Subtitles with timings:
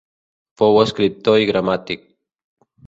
[0.61, 2.07] Fou escriptor i gramàtic.